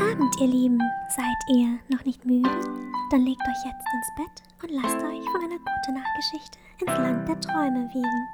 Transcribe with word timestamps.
Abend, 0.00 0.38
ihr 0.40 0.46
Lieben. 0.46 0.78
Seid 1.08 1.36
ihr 1.48 1.78
noch 1.88 2.04
nicht 2.04 2.24
müde? 2.26 2.50
Dann 3.10 3.22
legt 3.22 3.40
euch 3.40 3.64
jetzt 3.64 3.86
ins 3.94 4.14
Bett 4.16 4.42
und 4.62 4.70
lasst 4.70 4.96
euch 4.96 5.24
von 5.30 5.40
einer 5.40 5.58
guten 5.58 5.94
Nachtgeschichte 5.94 6.58
ins 6.80 6.90
Land 6.90 7.26
der 7.26 7.40
Träume 7.40 7.88
wiegen. 7.94 8.28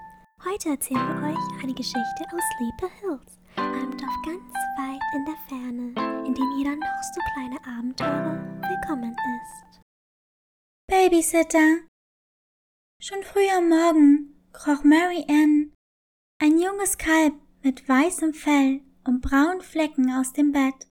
Heute 0.44 0.70
erzählen 0.70 1.06
wir 1.06 1.28
euch 1.28 1.62
eine 1.62 1.72
Geschichte 1.72 2.24
aus 2.32 2.42
Sleepy 2.56 2.92
Hills, 3.00 3.38
einem 3.56 3.96
Dorf 3.96 4.16
ganz 4.24 4.52
weit 4.76 5.00
in 5.14 5.24
der 5.24 5.36
Ferne, 5.48 6.26
in 6.26 6.34
dem 6.34 6.50
jeder 6.58 6.74
noch 6.74 7.02
so 7.14 7.20
kleine 7.34 7.78
Abenteurer 7.78 8.42
willkommen 8.68 9.12
ist. 9.12 9.80
Babysitter. 10.88 11.78
Schon 13.00 13.22
früh 13.22 13.48
am 13.56 13.68
Morgen 13.68 14.48
kroch 14.52 14.82
Mary 14.82 15.24
Ann, 15.28 15.72
ein 16.40 16.58
junges 16.58 16.98
Kalb 16.98 17.34
mit 17.62 17.88
weißem 17.88 18.34
Fell 18.34 18.80
und 19.04 19.20
braunen 19.20 19.60
Flecken 19.60 20.10
aus 20.10 20.32
dem 20.32 20.50
Bett. 20.50 20.91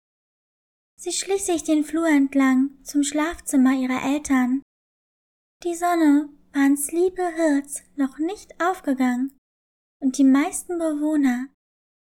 Sie 1.00 1.12
schlich 1.12 1.44
sich 1.44 1.62
den 1.62 1.84
Flur 1.84 2.08
entlang 2.08 2.76
zum 2.82 3.04
Schlafzimmer 3.04 3.72
ihrer 3.72 4.02
Eltern. 4.02 4.62
Die 5.62 5.76
Sonne 5.76 6.28
war 6.52 6.66
in 6.66 6.76
Sleepy 6.76 7.22
Hills 7.36 7.84
noch 7.94 8.18
nicht 8.18 8.60
aufgegangen 8.60 9.38
und 10.02 10.18
die 10.18 10.24
meisten 10.24 10.76
Bewohner 10.76 11.46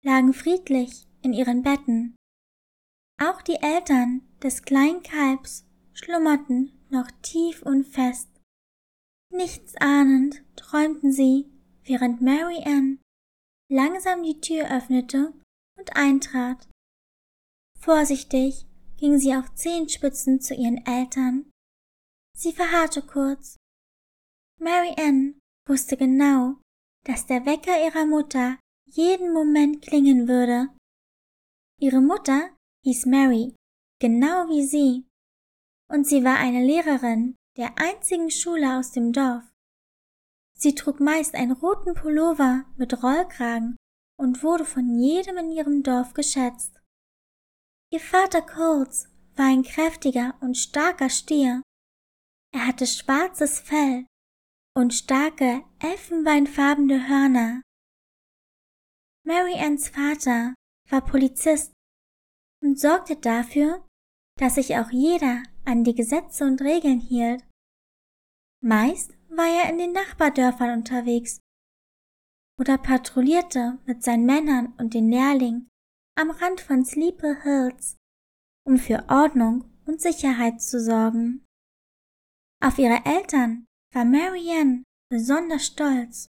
lagen 0.03 0.35
friedlich 0.35 1.09
in 1.23 1.33
ihren 1.33 1.63
Betten. 1.63 2.15
Auch 3.19 3.41
die 3.41 3.57
Eltern 3.57 4.21
des 4.43 4.63
kleinen 4.65 5.03
Kalbs 5.03 5.65
schlummerten 5.95 6.79
noch 6.91 7.11
tief 7.23 7.63
und 7.63 7.85
fest. 7.85 8.29
Nichts 9.31 9.77
ahnend 9.77 10.45
träumten 10.57 11.11
sie, 11.11 11.51
während 11.85 12.21
Mary 12.21 12.63
Ann 12.67 13.01
langsam 13.71 14.23
die 14.23 14.43
Tür 14.43 14.71
öffnete 14.71 15.33
und 15.79 15.97
eintrat. 15.97 16.69
Vorsichtig 17.81 18.67
ging 19.05 19.19
sie 19.19 19.35
auf 19.35 19.55
Zehenspitzen 19.55 20.41
zu 20.41 20.55
ihren 20.55 20.79
Eltern. 20.87 21.51
Sie 22.35 22.55
verharrte 22.55 23.03
kurz. 23.03 23.57
Mary 24.59 24.95
Ann 24.97 25.39
wusste 25.69 25.99
genau, 25.99 26.55
dass 27.05 27.27
der 27.27 27.45
Wecker 27.45 27.85
ihrer 27.85 28.07
Mutter 28.07 28.59
jeden 28.87 29.35
Moment 29.35 29.83
klingen 29.83 30.27
würde. 30.27 30.71
Ihre 31.79 32.01
Mutter 32.01 32.49
hieß 32.87 33.05
Mary, 33.05 33.55
genau 34.01 34.49
wie 34.49 34.65
sie, 34.65 35.07
und 35.91 36.07
sie 36.07 36.25
war 36.25 36.39
eine 36.39 36.65
Lehrerin 36.65 37.37
der 37.59 37.77
einzigen 37.77 38.31
Schule 38.31 38.79
aus 38.79 38.93
dem 38.93 39.13
Dorf. 39.13 39.45
Sie 40.57 40.75
trug 40.75 40.99
meist 40.99 41.35
einen 41.35 41.53
roten 41.53 41.93
Pullover 41.93 42.65
mit 42.79 43.03
Rollkragen 43.03 43.77
und 44.19 44.43
wurde 44.43 44.65
von 44.65 44.99
jedem 44.99 45.37
in 45.37 45.51
ihrem 45.51 45.83
Dorf 45.83 46.15
geschätzt. 46.15 46.81
Ihr 47.95 48.01
Vater 48.01 48.43
Coles 48.43 49.09
war 49.37 49.47
ein 49.47 49.63
kräftiger 49.63 50.37
und 50.41 50.57
starker 50.57 51.09
Stier. 51.09 51.63
Er 52.53 52.67
hatte 52.67 52.89
schwarzes 52.89 53.61
Fell 53.61 54.05
und 54.77 54.93
starke, 54.93 55.63
elfenbeinfarbene 55.79 57.09
Hörner. 57.09 57.63
Mary 59.25 59.55
Anns 59.61 59.91
Vater 59.91 60.55
war 60.91 61.05
Polizist 61.05 61.73
und 62.65 62.81
sorgte 62.81 63.15
dafür, 63.15 63.87
dass 64.41 64.57
sich 64.57 64.75
auch 64.77 64.91
jeder 64.91 65.45
an 65.65 65.85
die 65.85 65.95
Gesetze 65.95 66.47
und 66.47 66.63
Regeln 66.63 66.99
hielt. 66.99 67.45
Meist 68.61 69.13
war 69.29 69.47
er 69.47 69.71
in 69.71 69.79
den 69.79 69.93
Nachbardörfern 69.93 70.79
unterwegs 70.79 71.39
oder 72.59 72.77
patrouillierte 72.77 73.79
mit 73.87 74.03
seinen 74.03 74.27
Männern 74.27 74.75
und 74.79 74.95
den 74.95 75.13
Lehrlingen 75.13 75.69
am 76.17 76.31
Rand 76.31 76.61
von 76.61 76.85
Sleepy 76.85 77.35
Hills, 77.43 77.97
um 78.67 78.79
für 78.79 79.05
Ordnung 79.09 79.65
und 79.87 80.01
Sicherheit 80.01 80.63
zu 80.63 80.81
sorgen. 80.81 81.45
Auf 82.63 82.79
ihre 82.79 83.05
Eltern 83.05 83.67
war 83.93 84.05
Marianne 84.05 84.85
besonders 85.11 85.67
stolz. 85.67 86.29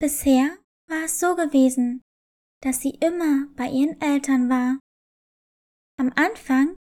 Bisher 0.00 0.58
war 0.88 1.04
es 1.04 1.20
so 1.20 1.36
gewesen, 1.36 2.02
dass 2.62 2.80
sie 2.80 2.90
immer 3.00 3.46
bei 3.56 3.68
ihren 3.68 4.00
Eltern 4.00 4.48
war. 4.48 4.78
Am 5.98 6.12
Anfang 6.16 6.74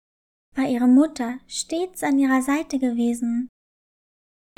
war 0.55 0.69
ihre 0.69 0.89
Mutter 0.89 1.41
stets 1.47 2.03
an 2.03 2.19
ihrer 2.19 2.43
Seite 2.43 2.79
gewesen. 2.79 3.49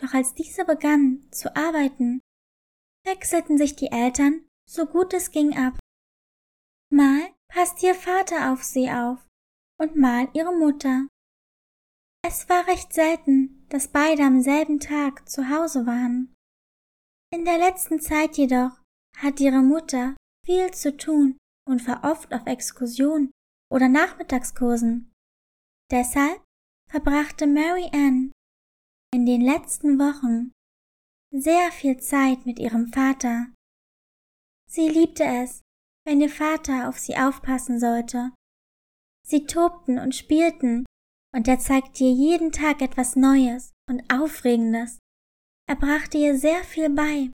Doch 0.01 0.13
als 0.13 0.35
diese 0.35 0.65
begann 0.65 1.27
zu 1.31 1.55
arbeiten, 1.57 2.21
wechselten 3.05 3.59
sich 3.59 3.77
die 3.77 3.91
Eltern 3.91 4.47
so 4.69 4.87
gut 4.87 5.13
es 5.15 5.31
ging 5.31 5.57
ab. 5.57 5.79
Mal 6.95 7.35
passte 7.49 7.87
ihr 7.87 7.95
Vater 7.97 8.53
auf 8.53 8.63
sie 8.63 8.89
auf 8.89 9.19
und 9.81 9.97
mal 9.97 10.29
ihre 10.33 10.55
Mutter. 10.57 11.09
Es 12.25 12.49
war 12.49 12.69
recht 12.69 12.93
selten, 12.93 13.67
dass 13.69 13.89
beide 13.89 14.23
am 14.23 14.41
selben 14.41 14.79
Tag 14.79 15.29
zu 15.29 15.51
Hause 15.51 15.87
waren. 15.87 16.33
In 17.33 17.45
der 17.45 17.59
letzten 17.59 17.99
Zeit 17.99 18.37
jedoch 18.37 18.81
hatte 19.17 19.43
ihre 19.43 19.63
Mutter 19.63 20.15
viel 20.47 20.71
zu 20.71 20.97
tun 20.97 21.37
und 21.69 21.85
war 21.89 22.05
oft 22.05 22.33
auf 22.33 22.47
Exkursion 22.47 23.33
oder 23.73 23.89
Nachmittagskursen. 23.89 25.11
Deshalb 25.91 26.41
verbrachte 26.89 27.49
Mary 27.49 27.91
Ann 27.93 28.31
in 29.13 29.27
den 29.27 29.41
letzten 29.41 29.99
Wochen 29.99 30.53
sehr 31.33 31.73
viel 31.73 31.99
Zeit 31.99 32.47
mit 32.47 32.61
ihrem 32.61 32.93
Vater. 32.93 33.49
Sie 34.71 34.89
liebte 34.89 35.25
es, 35.25 35.64
wenn 36.05 36.21
ihr 36.21 36.31
Vater 36.31 36.89
auf 36.89 36.99
sie 36.99 37.17
aufpassen 37.17 37.81
sollte. 37.81 38.33
Sie 39.27 39.47
tobten 39.47 39.99
und 39.99 40.15
spielten, 40.15 40.85
und 41.35 41.49
er 41.49 41.59
zeigte 41.59 42.05
ihr 42.05 42.13
jeden 42.13 42.53
Tag 42.53 42.81
etwas 42.83 43.17
Neues 43.17 43.73
und 43.91 44.03
Aufregendes. 44.13 44.99
Er 45.69 45.77
brachte 45.77 46.19
ihr 46.19 46.39
sehr 46.39 46.63
viel 46.63 46.91
bei. 46.91 47.33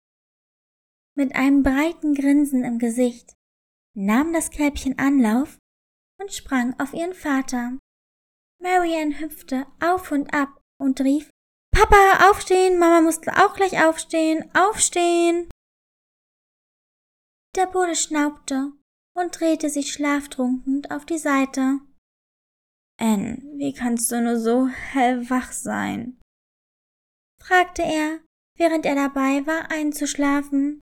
Mit 1.16 1.34
einem 1.34 1.62
breiten 1.62 2.14
Grinsen 2.14 2.64
im 2.64 2.78
Gesicht 2.78 3.34
nahm 3.96 4.32
das 4.32 4.50
Kälbchen 4.50 4.98
Anlauf 4.98 5.58
und 6.20 6.32
sprang 6.32 6.78
auf 6.78 6.94
ihren 6.94 7.14
Vater. 7.14 7.76
Marianne 8.62 9.18
hüpfte 9.18 9.66
auf 9.80 10.12
und 10.12 10.32
ab 10.32 10.60
und 10.80 11.00
rief 11.00 11.28
Papa, 11.72 12.30
aufstehen, 12.30 12.78
Mama 12.78 13.00
muss 13.00 13.18
auch 13.28 13.54
gleich 13.54 13.84
aufstehen, 13.84 14.48
aufstehen. 14.54 15.48
Der 17.56 17.66
Bude 17.66 17.96
schnaubte 17.96 18.72
und 19.16 19.38
drehte 19.38 19.70
sich 19.70 19.92
schlaftrunken 19.92 20.86
auf 20.90 21.04
die 21.04 21.18
Seite. 21.18 21.80
Anne, 23.00 23.42
wie 23.56 23.72
kannst 23.72 24.10
du 24.12 24.20
nur 24.20 24.38
so 24.38 24.68
hellwach 24.68 25.52
sein? 25.52 26.20
fragte 27.42 27.82
er, 27.82 28.20
während 28.56 28.86
er 28.86 28.94
dabei 28.94 29.46
war, 29.46 29.70
einzuschlafen. 29.70 30.80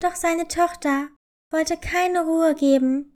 Doch 0.00 0.16
seine 0.16 0.48
Tochter 0.48 1.10
wollte 1.52 1.76
keine 1.76 2.24
Ruhe 2.24 2.54
geben, 2.54 3.14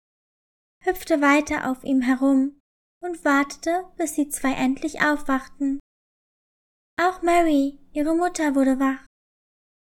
hüpfte 0.84 1.22
weiter 1.22 1.70
auf 1.70 1.84
ihm 1.84 2.02
herum 2.02 2.60
und 3.02 3.24
wartete, 3.26 3.92
bis 3.98 4.14
die 4.14 4.30
zwei 4.30 4.54
endlich 4.54 5.02
aufwachten. 5.02 5.80
Auch 7.02 7.22
Mary, 7.22 7.80
ihre 7.94 8.16
Mutter, 8.16 8.54
wurde 8.54 8.80
wach. 8.80 9.06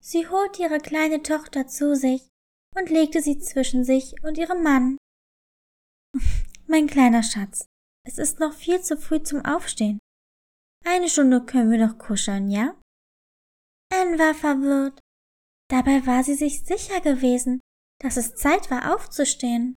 Sie 0.01 0.27
holte 0.27 0.61
ihre 0.61 0.79
kleine 0.79 1.21
Tochter 1.23 1.67
zu 1.67 1.95
sich 1.95 2.29
und 2.75 2.89
legte 2.89 3.21
sie 3.21 3.39
zwischen 3.39 3.83
sich 3.83 4.15
und 4.23 4.37
ihrem 4.37 4.63
Mann. 4.63 4.97
mein 6.67 6.87
kleiner 6.87 7.23
Schatz, 7.23 7.65
es 8.07 8.17
ist 8.17 8.39
noch 8.39 8.53
viel 8.53 8.81
zu 8.81 8.97
früh 8.97 9.21
zum 9.21 9.43
Aufstehen. 9.45 9.99
Eine 10.85 11.09
Stunde 11.09 11.45
können 11.45 11.71
wir 11.71 11.85
noch 11.85 11.97
kuscheln, 11.97 12.49
ja? 12.49 12.79
Anne 13.91 14.17
war 14.17 14.33
verwirrt. 14.33 14.99
Dabei 15.69 16.05
war 16.05 16.23
sie 16.23 16.35
sich 16.35 16.65
sicher 16.65 17.01
gewesen, 17.01 17.59
dass 18.01 18.17
es 18.17 18.35
Zeit 18.35 18.71
war 18.71 18.95
aufzustehen. 18.95 19.75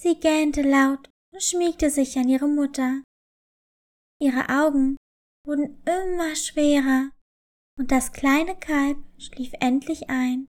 Sie 0.00 0.18
gähnte 0.18 0.62
laut 0.62 1.08
und 1.32 1.42
schmiegte 1.42 1.90
sich 1.90 2.16
an 2.16 2.28
ihre 2.28 2.48
Mutter. 2.48 3.02
Ihre 4.20 4.48
Augen 4.48 4.96
wurden 5.46 5.82
immer 5.84 6.34
schwerer 6.36 7.10
und 7.78 7.90
das 7.92 8.12
kleine 8.12 8.58
Kalb 8.58 8.98
schlief 9.18 9.52
endlich 9.60 10.10
ein 10.10 10.48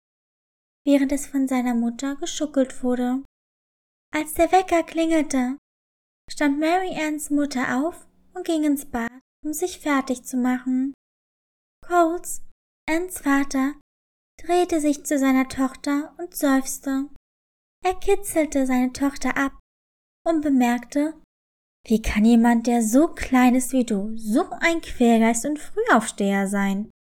während 0.85 1.11
es 1.11 1.27
von 1.27 1.47
seiner 1.47 1.75
Mutter 1.75 2.15
geschuckelt 2.15 2.83
wurde. 2.83 3.23
Als 4.13 4.33
der 4.33 4.51
Wecker 4.51 4.83
klingelte, 4.83 5.57
stand 6.29 6.59
Mary 6.59 6.95
Anns 6.99 7.29
Mutter 7.29 7.85
auf 7.85 8.07
und 8.33 8.45
ging 8.45 8.63
ins 8.63 8.85
Bad, 8.85 9.11
um 9.45 9.53
sich 9.53 9.79
fertig 9.79 10.23
zu 10.23 10.37
machen. 10.37 10.93
Coles, 11.85 12.41
Anns 12.89 13.19
Vater, 13.19 13.75
drehte 14.39 14.79
sich 14.79 15.05
zu 15.05 15.17
seiner 15.17 15.47
Tochter 15.47 16.15
und 16.17 16.35
seufzte. 16.35 17.09
Er 17.83 17.95
kitzelte 17.95 18.65
seine 18.65 18.93
Tochter 18.93 19.37
ab 19.37 19.59
und 20.25 20.41
bemerkte, 20.41 21.21
wie 21.85 22.01
kann 22.01 22.25
jemand, 22.25 22.67
der 22.67 22.83
so 22.83 23.07
klein 23.07 23.55
ist 23.55 23.71
wie 23.71 23.85
du, 23.85 24.15
so 24.17 24.49
ein 24.59 24.81
Quergeist 24.81 25.45
und 25.45 25.59
Frühaufsteher 25.59 26.47
sein? 26.47 26.91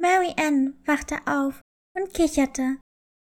Mary 0.00 0.34
Ann 0.36 0.82
wachte 0.84 1.18
auf 1.26 1.60
und 1.96 2.12
kicherte, 2.12 2.78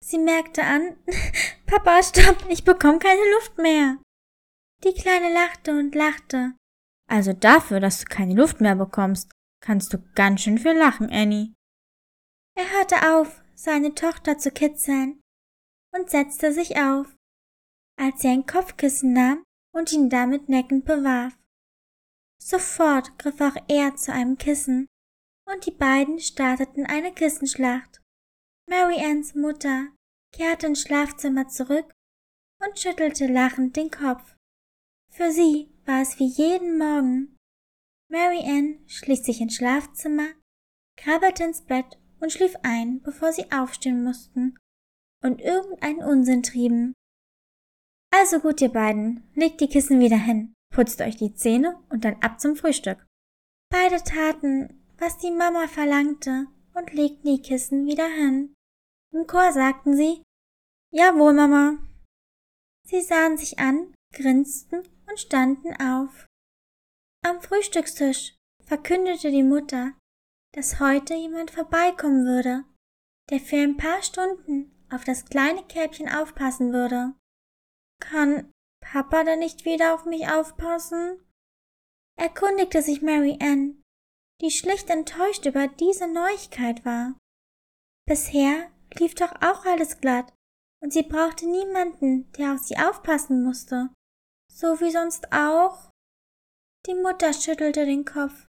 Sie 0.04 0.18
merkte 0.18 0.64
an, 0.64 0.98
Papa, 1.66 2.04
stopp, 2.04 2.46
ich 2.50 2.66
bekomme 2.66 3.00
keine 3.00 3.22
Luft 3.36 3.58
mehr. 3.58 4.00
Die 4.84 4.94
Kleine 4.94 5.34
lachte 5.34 5.72
und 5.72 5.96
lachte. 5.96 6.58
Also 7.10 7.32
dafür, 7.32 7.80
dass 7.80 8.02
du 8.02 8.06
keine 8.06 8.34
Luft 8.34 8.60
mehr 8.60 8.76
bekommst, 8.76 9.32
kannst 9.62 9.94
du 9.94 10.04
ganz 10.14 10.42
schön 10.42 10.58
viel 10.58 10.74
lachen, 10.74 11.10
Annie. 11.10 11.54
Er 12.56 12.70
hörte 12.74 13.16
auf, 13.16 13.42
seine 13.56 13.96
Tochter 13.96 14.38
zu 14.38 14.52
kitzeln 14.52 15.22
und 15.96 16.10
setzte 16.10 16.52
sich 16.52 16.76
auf, 16.78 17.08
als 17.98 18.22
sie 18.22 18.28
ein 18.28 18.46
Kopfkissen 18.46 19.14
nahm 19.14 19.44
und 19.74 19.94
ihn 19.94 20.10
damit 20.10 20.50
neckend 20.50 20.84
bewarf. 20.84 21.34
Sofort 22.42 23.18
griff 23.18 23.40
auch 23.40 23.56
er 23.70 23.96
zu 23.96 24.12
einem 24.12 24.38
Kissen, 24.38 24.86
und 25.46 25.66
die 25.66 25.72
beiden 25.72 26.20
starteten 26.20 26.86
eine 26.86 27.14
Kissenschlacht. 27.14 27.93
Mary 28.68 29.04
Anns 29.04 29.36
Mutter 29.36 29.90
kehrte 30.32 30.68
ins 30.68 30.82
Schlafzimmer 30.82 31.48
zurück 31.48 31.94
und 32.60 32.80
schüttelte 32.80 33.28
lachend 33.28 33.76
den 33.76 33.92
Kopf. 33.92 34.36
Für 35.10 35.32
sie 35.32 35.70
war 35.86 36.02
es 36.02 36.18
wie 36.20 36.28
jeden 36.28 36.78
Morgen. 36.78 37.38
Mary 38.10 38.40
Ann 38.46 38.80
schlich 38.88 39.24
sich 39.24 39.42
ins 39.42 39.56
Schlafzimmer, 39.56 40.28
krabbelte 40.98 41.44
ins 41.44 41.62
Bett 41.62 42.00
und 42.20 42.32
schlief 42.32 42.56
ein, 42.64 43.02
bevor 43.02 43.34
sie 43.34 43.52
aufstehen 43.52 44.04
mussten 44.04 44.58
und 45.22 45.42
irgendeinen 45.42 46.04
Unsinn 46.04 46.44
trieben. 46.44 46.94
Also 48.12 48.40
gut, 48.40 48.62
ihr 48.62 48.70
beiden, 48.70 49.30
legt 49.36 49.60
die 49.62 49.68
Kissen 49.68 50.00
wieder 50.00 50.18
hin, 50.18 50.54
putzt 50.74 51.02
euch 51.02 51.18
die 51.18 51.34
Zähne 51.34 51.80
und 51.90 52.06
dann 52.06 52.22
ab 52.22 52.40
zum 52.40 52.56
Frühstück. 52.56 53.06
Beide 53.70 54.04
taten, 54.04 54.84
was 54.98 55.18
die 55.18 55.32
Mama 55.32 55.68
verlangte 55.68 56.48
und 56.74 56.94
legten 56.94 57.36
die 57.36 57.42
Kissen 57.42 57.86
wieder 57.86 58.08
hin. 58.08 58.54
Im 59.12 59.28
Chor 59.28 59.52
sagten 59.52 59.96
sie, 59.96 60.24
Jawohl, 60.92 61.34
Mama. 61.34 61.78
Sie 62.86 63.02
sahen 63.02 63.38
sich 63.38 63.60
an, 63.60 63.94
grinsten 64.14 64.84
und 65.08 65.20
standen 65.20 65.74
auf. 65.82 66.28
Am 67.26 67.42
Frühstückstisch 67.42 68.36
verkündete 68.64 69.32
die 69.32 69.44
Mutter, 69.44 69.94
dass 70.54 70.80
heute 70.80 71.14
jemand 71.16 71.52
vorbeikommen 71.52 72.26
würde, 72.26 72.66
der 73.30 73.40
für 73.40 73.58
ein 73.58 73.78
paar 73.78 74.02
Stunden 74.04 74.86
auf 74.92 75.04
das 75.04 75.26
kleine 75.26 75.64
Kälbchen 75.66 76.10
aufpassen 76.10 76.74
würde. 76.74 77.14
Kann 78.00 78.52
Papa 78.82 79.24
denn 79.24 79.40
nicht 79.40 79.66
wieder 79.66 79.94
auf 79.94 80.06
mich 80.06 80.28
aufpassen? 80.28 81.20
erkundigte 82.16 82.82
sich 82.82 83.02
Mary 83.02 83.40
Ann, 83.42 83.83
die 84.44 84.52
schlicht 84.52 84.90
enttäuscht 84.90 85.46
über 85.46 85.68
diese 85.68 86.08
Neuigkeit 86.08 86.84
war. 86.84 87.18
Bisher 88.06 88.70
lief 89.00 89.16
doch 89.16 89.32
auch 89.42 89.66
alles 89.66 90.02
glatt, 90.02 90.34
und 90.84 90.92
sie 90.92 91.04
brauchte 91.04 91.50
niemanden, 91.50 92.30
der 92.34 92.54
auf 92.54 92.60
sie 92.60 92.78
aufpassen 92.78 93.44
musste. 93.44 93.90
So 94.52 94.82
wie 94.82 94.92
sonst 94.92 95.32
auch? 95.32 95.90
Die 96.86 96.94
Mutter 96.94 97.32
schüttelte 97.32 97.86
den 97.86 98.04
Kopf. 98.04 98.46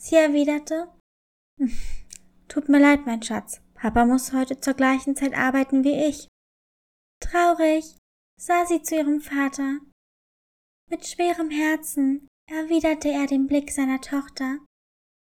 Sie 0.00 0.16
erwiderte, 0.16 0.88
Tut 2.48 2.68
mir 2.68 2.80
leid, 2.80 3.04
mein 3.04 3.22
Schatz. 3.22 3.60
Papa 3.74 4.06
muss 4.06 4.32
heute 4.32 4.58
zur 4.60 4.74
gleichen 4.74 5.16
Zeit 5.16 5.34
arbeiten 5.34 5.84
wie 5.84 6.06
ich. 6.06 6.28
Traurig 7.20 7.98
sah 8.40 8.64
sie 8.64 8.82
zu 8.82 8.96
ihrem 8.96 9.20
Vater. 9.20 9.80
Mit 10.90 11.06
schwerem 11.06 11.50
Herzen 11.50 12.28
erwiderte 12.50 13.10
er 13.10 13.26
den 13.26 13.46
Blick 13.46 13.70
seiner 13.70 14.00
Tochter. 14.00 14.65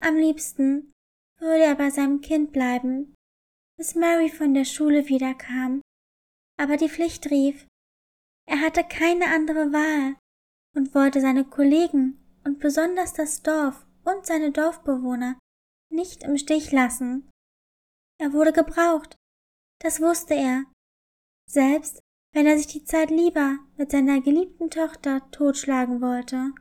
Am 0.04 0.16
liebsten 0.16 0.92
würde 1.38 1.64
er 1.64 1.76
bei 1.76 1.92
seinem 1.92 2.22
Kind 2.22 2.52
bleiben, 2.52 3.14
bis 3.78 3.94
Mary 3.94 4.30
von 4.30 4.56
der 4.56 4.66
Schule 4.66 5.08
wiederkam. 5.08 5.82
Aber 6.60 6.76
die 6.76 6.90
Pflicht 6.90 7.30
rief. 7.30 7.68
Er 8.48 8.62
hatte 8.62 8.84
keine 8.84 9.28
andere 9.28 9.72
Wahl 9.72 10.18
und 10.76 10.96
wollte 10.96 11.22
seine 11.22 11.46
Kollegen 11.46 12.20
und 12.44 12.60
besonders 12.60 13.14
das 13.14 13.44
Dorf 13.44 13.86
und 14.04 14.26
seine 14.26 14.52
Dorfbewohner 14.52 15.38
nicht 15.92 16.24
im 16.24 16.38
Stich 16.38 16.72
lassen. 16.72 17.30
Er 18.20 18.34
wurde 18.34 18.54
gebraucht, 18.54 19.16
das 19.82 20.02
wusste 20.02 20.34
er, 20.34 20.66
selbst 21.48 22.00
wenn 22.34 22.48
er 22.48 22.58
sich 22.58 22.68
die 22.68 22.86
Zeit 22.86 23.12
lieber 23.12 23.60
mit 23.78 23.92
seiner 23.92 24.20
geliebten 24.22 24.72
Tochter 24.72 25.30
totschlagen 25.32 26.02
wollte. 26.02 26.54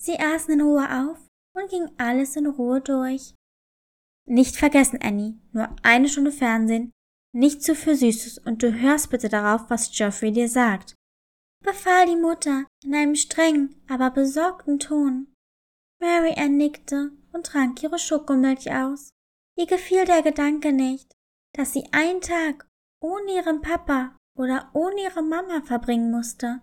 Sie 0.00 0.18
aßen 0.18 0.54
in 0.54 0.60
Ruhe 0.60 0.86
auf 0.88 1.27
und 1.58 1.70
ging 1.70 1.90
alles 1.98 2.36
in 2.36 2.46
Ruhe 2.46 2.80
durch. 2.80 3.34
Nicht 4.26 4.56
vergessen, 4.56 5.00
Annie, 5.02 5.38
nur 5.52 5.74
eine 5.82 6.08
Stunde 6.08 6.32
Fernsehen, 6.32 6.90
nicht 7.34 7.62
zu 7.62 7.74
viel 7.74 7.94
Süßes 7.94 8.38
und 8.38 8.62
du 8.62 8.72
hörst 8.72 9.10
bitte 9.10 9.28
darauf, 9.28 9.70
was 9.70 9.90
Geoffrey 9.90 10.32
dir 10.32 10.48
sagt, 10.48 10.94
befahl 11.64 12.06
die 12.06 12.16
Mutter 12.16 12.64
in 12.84 12.94
einem 12.94 13.14
strengen, 13.14 13.82
aber 13.88 14.10
besorgten 14.10 14.78
Ton. 14.78 15.32
Mary 16.00 16.34
Ann 16.36 16.56
nickte 16.56 17.12
und 17.32 17.46
trank 17.46 17.82
ihre 17.82 17.98
Schokomilch 17.98 18.72
aus. 18.72 19.10
Ihr 19.58 19.66
gefiel 19.66 20.04
der 20.04 20.22
Gedanke 20.22 20.72
nicht, 20.72 21.12
dass 21.54 21.72
sie 21.72 21.84
einen 21.92 22.20
Tag 22.20 22.68
ohne 23.02 23.32
ihren 23.32 23.60
Papa 23.60 24.16
oder 24.36 24.70
ohne 24.72 25.02
ihre 25.02 25.22
Mama 25.22 25.62
verbringen 25.62 26.10
musste. 26.10 26.62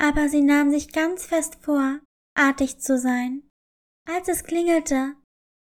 Aber 0.00 0.28
sie 0.28 0.42
nahm 0.42 0.70
sich 0.70 0.92
ganz 0.92 1.26
fest 1.26 1.56
vor, 1.60 2.00
artig 2.36 2.80
zu 2.80 2.98
sein. 2.98 3.48
Als 4.04 4.28
es 4.28 4.44
klingelte, 4.44 5.16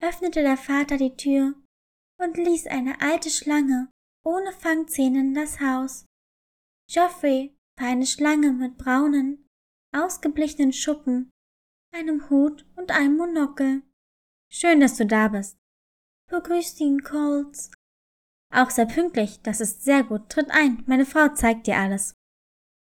öffnete 0.01 0.42
der 0.42 0.57
Vater 0.57 0.98
die 0.98 1.16
Tür 1.16 1.56
und 2.18 2.38
ließ 2.38 2.68
eine 2.68 3.01
alte 3.01 3.30
Schlange 3.30 3.89
ohne 4.24 4.51
Fangzähne 4.51 5.19
in 5.19 5.33
das 5.33 5.60
Haus. 5.60 6.06
Geoffrey 6.88 7.56
war 7.78 7.88
eine 7.88 8.06
Schlange 8.06 8.51
mit 8.51 8.78
braunen, 8.78 9.48
ausgeblichenen 9.95 10.74
Schuppen, 10.74 11.31
einem 11.94 12.30
Hut 12.30 12.66
und 12.75 12.92
einem 12.92 13.18
Monokel. 13.18 13.81
Schön, 14.51 14.80
dass 14.80 14.98
du 14.98 15.06
da 15.06 15.27
bist. 15.30 15.57
Begrüßt 16.30 16.80
ihn 16.81 17.04
Colts. 17.04 17.72
Auch 18.54 18.69
sehr 18.69 18.86
pünktlich, 18.86 19.42
das 19.42 19.62
ist 19.62 19.84
sehr 19.84 20.04
gut. 20.04 20.30
Tritt 20.30 20.51
ein, 20.51 20.84
meine 20.86 21.06
Frau 21.06 21.30
zeigt 21.30 21.68
dir 21.68 21.77
alles. 21.77 22.13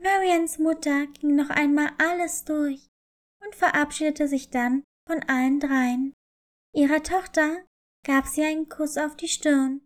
Marians 0.02 0.60
Mutter 0.60 1.08
ging 1.08 1.36
noch 1.36 1.50
einmal 1.50 1.92
alles 1.98 2.44
durch 2.46 2.88
und 3.44 3.56
verabschiedete 3.56 4.28
sich 4.28 4.50
dann 4.50 4.84
von 5.08 5.22
allen 5.24 5.60
dreien. 5.60 6.14
Ihrer 6.74 7.04
Tochter 7.04 7.64
gab 8.06 8.28
sie 8.28 8.44
einen 8.44 8.70
Kuss 8.70 8.98
auf 8.98 9.16
die 9.16 9.28
Stirn 9.28 9.82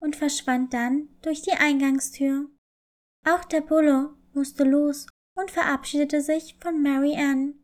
und 0.00 0.16
verschwand 0.16 0.72
dann 0.72 1.08
durch 1.22 1.42
die 1.42 1.52
Eingangstür. 1.52 2.50
Auch 3.26 3.44
der 3.44 3.60
Bullo 3.60 4.14
musste 4.32 4.64
los 4.64 5.06
und 5.36 5.50
verabschiedete 5.50 6.20
sich 6.22 6.56
von 6.60 6.82
Mary 6.82 7.14
Ann. 7.16 7.62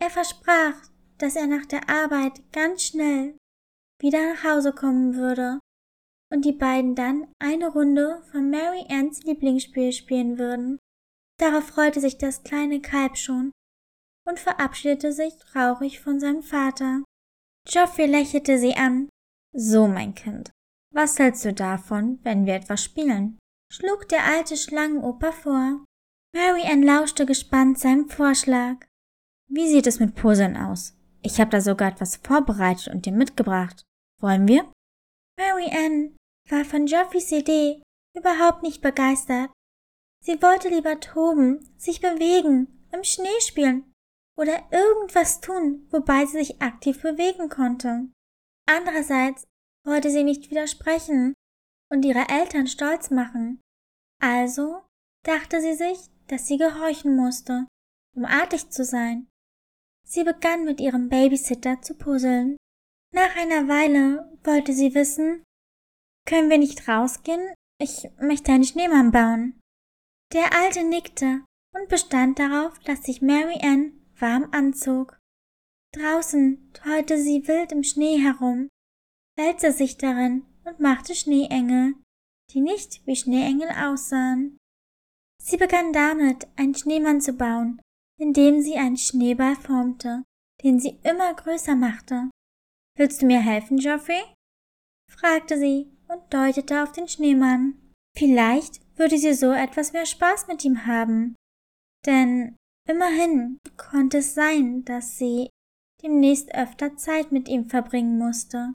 Er 0.00 0.10
versprach, 0.10 0.90
dass 1.18 1.36
er 1.36 1.46
nach 1.46 1.66
der 1.66 1.88
Arbeit 1.88 2.42
ganz 2.52 2.82
schnell 2.82 3.36
wieder 4.00 4.34
nach 4.34 4.44
Hause 4.44 4.72
kommen 4.72 5.14
würde 5.14 5.58
und 6.30 6.44
die 6.44 6.52
beiden 6.52 6.94
dann 6.94 7.32
eine 7.38 7.68
Runde 7.68 8.22
von 8.30 8.50
Mary 8.50 8.84
Anns 8.90 9.22
Lieblingsspiel 9.22 9.92
spielen 9.92 10.38
würden. 10.38 10.78
Darauf 11.38 11.64
freute 11.64 12.00
sich 12.00 12.18
das 12.18 12.42
kleine 12.42 12.80
Kalb 12.80 13.16
schon 13.16 13.52
und 14.26 14.40
verabschiedete 14.40 15.12
sich 15.12 15.36
traurig 15.36 16.00
von 16.00 16.20
seinem 16.20 16.42
Vater. 16.42 17.02
Geoffrey 17.66 18.06
lächelte 18.06 18.58
sie 18.58 18.74
an. 18.74 19.08
So, 19.52 19.86
mein 19.86 20.14
Kind, 20.14 20.50
was 20.92 21.18
hältst 21.18 21.44
du 21.44 21.52
davon, 21.52 22.18
wenn 22.22 22.46
wir 22.46 22.54
etwas 22.54 22.82
spielen? 22.82 23.38
schlug 23.72 24.08
der 24.08 24.24
alte 24.24 24.56
Schlangenoper 24.56 25.32
vor. 25.32 25.84
Mary 26.34 26.62
Ann 26.62 26.82
lauschte 26.82 27.26
gespannt 27.26 27.78
seinem 27.78 28.08
Vorschlag. 28.08 28.84
Wie 29.48 29.68
sieht 29.68 29.86
es 29.86 30.00
mit 30.00 30.14
Puzzeln 30.14 30.56
aus? 30.56 30.96
Ich 31.22 31.40
habe 31.40 31.50
da 31.50 31.60
sogar 31.60 31.92
etwas 31.92 32.16
vorbereitet 32.16 32.88
und 32.88 33.06
dir 33.06 33.12
mitgebracht. 33.12 33.82
Wollen 34.20 34.48
wir? 34.48 34.70
Mary 35.38 35.70
Ann 35.72 36.16
war 36.48 36.64
von 36.64 36.86
Geoffreys 36.86 37.32
Idee 37.32 37.82
überhaupt 38.16 38.62
nicht 38.62 38.82
begeistert. 38.82 39.50
Sie 40.20 40.40
wollte 40.42 40.68
lieber 40.68 41.00
toben, 41.00 41.74
sich 41.76 42.00
bewegen, 42.00 42.86
im 42.92 43.04
Schnee 43.04 43.40
spielen 43.40 43.93
oder 44.36 44.62
irgendwas 44.70 45.40
tun, 45.40 45.86
wobei 45.90 46.26
sie 46.26 46.38
sich 46.38 46.62
aktiv 46.62 47.00
bewegen 47.02 47.48
konnte. 47.48 48.08
Andererseits 48.66 49.44
wollte 49.86 50.10
sie 50.10 50.24
nicht 50.24 50.50
widersprechen 50.50 51.34
und 51.90 52.04
ihre 52.04 52.28
Eltern 52.28 52.66
stolz 52.66 53.10
machen. 53.10 53.60
Also 54.20 54.82
dachte 55.24 55.60
sie 55.60 55.74
sich, 55.74 55.98
dass 56.28 56.46
sie 56.46 56.56
gehorchen 56.56 57.16
musste, 57.16 57.66
um 58.16 58.24
artig 58.24 58.70
zu 58.70 58.84
sein. 58.84 59.28
Sie 60.06 60.24
begann 60.24 60.64
mit 60.64 60.80
ihrem 60.80 61.08
Babysitter 61.08 61.80
zu 61.82 61.94
puzzeln. 61.94 62.56
Nach 63.12 63.36
einer 63.36 63.68
Weile 63.68 64.38
wollte 64.42 64.72
sie 64.72 64.94
wissen, 64.94 65.42
können 66.26 66.50
wir 66.50 66.58
nicht 66.58 66.88
rausgehen? 66.88 67.54
Ich 67.80 68.08
möchte 68.20 68.52
einen 68.52 68.64
Schneemann 68.64 69.12
bauen. 69.12 69.60
Der 70.32 70.54
Alte 70.54 70.84
nickte 70.84 71.44
und 71.74 71.88
bestand 71.88 72.38
darauf, 72.38 72.78
dass 72.80 73.02
sich 73.02 73.20
Mary 73.20 73.58
Ann 73.62 74.03
warm 74.20 74.48
anzog. 74.52 75.18
Draußen 75.92 76.72
tollte 76.72 77.18
sie 77.18 77.46
wild 77.46 77.72
im 77.72 77.84
Schnee 77.84 78.18
herum, 78.18 78.68
wälzte 79.36 79.72
sich 79.72 79.96
darin 79.96 80.44
und 80.64 80.80
machte 80.80 81.14
Schneeengel, 81.14 81.94
die 82.52 82.60
nicht 82.60 83.06
wie 83.06 83.16
Schneeengel 83.16 83.68
aussahen. 83.70 84.58
Sie 85.42 85.56
begann 85.56 85.92
damit, 85.92 86.48
einen 86.56 86.74
Schneemann 86.74 87.20
zu 87.20 87.32
bauen 87.32 87.80
indem 88.18 88.60
sie 88.60 88.76
einen 88.76 88.96
Schneeball 88.96 89.56
formte, 89.56 90.22
den 90.62 90.78
sie 90.78 90.98
immer 91.02 91.34
größer 91.34 91.74
machte. 91.74 92.30
Willst 92.96 93.22
du 93.22 93.26
mir 93.26 93.40
helfen, 93.40 93.78
Geoffrey? 93.78 94.22
fragte 95.10 95.58
sie 95.58 95.90
und 96.08 96.32
deutete 96.32 96.82
auf 96.82 96.92
den 96.92 97.08
Schneemann. 97.08 97.92
Vielleicht 98.16 98.80
würde 98.96 99.18
sie 99.18 99.34
so 99.34 99.50
etwas 99.50 99.92
mehr 99.92 100.06
Spaß 100.06 100.46
mit 100.46 100.64
ihm 100.64 100.86
haben. 100.86 101.34
Denn 102.06 102.56
immerhin 102.88 103.58
konnte 103.76 104.18
es 104.18 104.34
sein, 104.34 104.84
dass 104.84 105.18
sie 105.18 105.50
demnächst 106.02 106.54
öfter 106.54 106.96
Zeit 106.96 107.32
mit 107.32 107.48
ihm 107.48 107.68
verbringen 107.68 108.18
musste. 108.18 108.72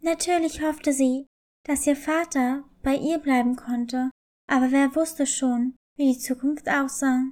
Natürlich 0.00 0.62
hoffte 0.62 0.92
sie, 0.92 1.26
dass 1.66 1.86
ihr 1.86 1.96
Vater 1.96 2.64
bei 2.82 2.94
ihr 2.96 3.18
bleiben 3.18 3.56
konnte, 3.56 4.10
aber 4.48 4.70
wer 4.70 4.94
wusste 4.94 5.26
schon, 5.26 5.74
wie 5.96 6.12
die 6.12 6.18
Zukunft 6.18 6.68
aussah. 6.68 7.24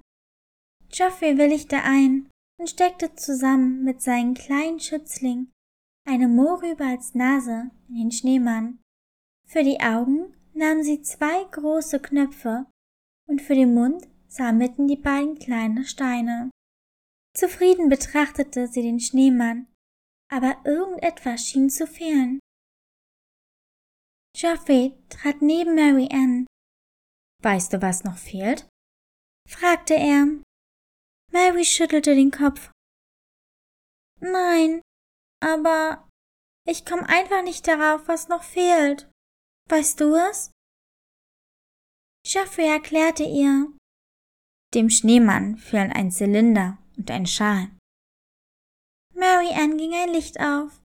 Geoffrey 0.91 1.39
willigte 1.39 1.83
ein 1.83 2.29
und 2.59 2.71
steckte 2.71 3.15
zusammen 3.15 3.83
mit 3.85 4.03
seinem 4.03 4.35
kleinen 4.35 4.81
Schützling 4.81 5.51
eine 6.07 6.29
Mohrrübe 6.29 6.85
als 6.85 7.15
Nase 7.15 7.71
in 7.89 7.97
den 7.97 8.13
Schneemann. 8.13 8.79
Für 9.47 9.63
die 9.63 9.81
Augen 9.81 10.35
nahm 10.55 10.83
sie 10.83 11.03
zwei 11.03 11.45
große 11.51 12.01
Knöpfe 12.01 12.67
und 13.29 13.43
für 13.43 13.55
den 13.55 13.75
Mund 13.75 14.09
sammelten 14.37 14.87
die 14.87 14.97
beiden 14.97 15.39
kleine 15.39 15.85
Steine. 15.85 16.51
Zufrieden 17.35 17.89
betrachtete 17.89 18.69
sie 18.69 18.83
den 18.83 19.01
Schneemann, 19.01 19.67
aber 20.33 20.61
irgendetwas 20.65 21.47
schien 21.47 21.71
zu 21.71 21.87
fehlen. 21.87 22.39
Geoffrey 24.35 24.95
trat 25.09 25.41
neben 25.41 25.75
Mary 25.75 26.09
Ann. 26.13 26.47
Weißt 27.43 27.73
du, 27.73 27.83
was 27.83 28.05
noch 28.05 28.19
fehlt? 28.19 28.69
fragte 29.49 29.95
er. 29.95 30.43
Mary 31.33 31.65
schüttelte 31.65 32.15
den 32.15 32.31
Kopf. 32.31 32.71
Nein, 34.21 34.83
aber 35.43 36.09
ich 36.67 36.85
komme 36.85 37.09
einfach 37.09 37.43
nicht 37.43 37.67
darauf, 37.67 38.09
was 38.09 38.29
noch 38.29 38.43
fehlt. 38.43 39.11
Weißt 39.69 40.01
du 40.01 40.15
es? 40.15 40.51
Geoffrey 42.25 42.67
erklärte 42.67 43.23
ihr. 43.25 43.73
Dem 44.75 44.91
Schneemann 44.91 45.57
fehlen 45.57 45.93
ein 45.93 46.11
Zylinder 46.11 46.79
und 46.97 47.11
ein 47.11 47.27
Schal. 47.27 47.71
Mary 49.15 49.49
Ann 49.55 49.79
ging 49.79 49.95
ein 49.95 50.11
Licht 50.11 50.39
auf. 50.41 50.83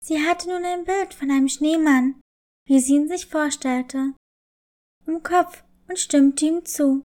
Sie 0.00 0.20
hatte 0.20 0.48
nun 0.48 0.64
ein 0.64 0.84
Bild 0.84 1.14
von 1.14 1.30
einem 1.30 1.48
Schneemann, 1.48 2.20
wie 2.66 2.78
sie 2.78 2.94
ihn 2.94 3.08
sich 3.08 3.26
vorstellte, 3.26 4.14
im 5.06 5.22
Kopf 5.22 5.64
und 5.88 5.98
stimmte 5.98 6.46
ihm 6.46 6.64
zu, 6.64 7.02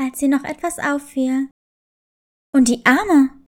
als 0.00 0.20
ihr 0.22 0.28
noch 0.28 0.44
etwas 0.44 0.78
auffiel. 0.78 1.50
Und 2.54 2.68
die 2.68 2.84
Arme! 2.84 3.44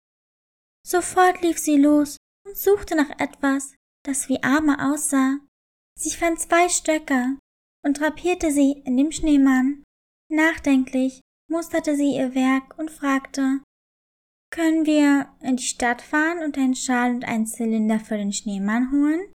Sofort 0.86 1.42
lief 1.42 1.58
sie 1.58 1.76
los 1.76 2.16
und 2.46 2.56
suchte 2.56 2.94
nach 2.94 3.10
etwas, 3.18 3.74
das 4.04 4.28
wie 4.28 4.42
Arme 4.42 4.92
aussah. 4.92 5.38
Sie 5.98 6.10
fand 6.10 6.40
zwei 6.40 6.68
Stöcke 6.68 7.38
und 7.84 8.00
drapierte 8.00 8.50
sie 8.50 8.82
in 8.84 8.96
dem 8.96 9.12
Schneemann. 9.12 9.82
Nachdenklich 10.30 11.20
musterte 11.52 11.94
sie 11.94 12.16
ihr 12.16 12.34
Werk 12.34 12.76
und 12.78 12.90
fragte, 12.90 13.62
können 14.50 14.86
wir 14.86 15.32
in 15.40 15.56
die 15.56 15.62
Stadt 15.62 16.02
fahren 16.02 16.38
und 16.38 16.56
einen 16.56 16.74
Schal 16.74 17.14
und 17.14 17.24
einen 17.24 17.46
Zylinder 17.46 18.00
für 18.00 18.16
den 18.16 18.32
Schneemann 18.32 18.90
holen? 18.90 19.32